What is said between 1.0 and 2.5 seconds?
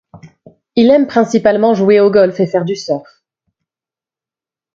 principalement jouer au golf et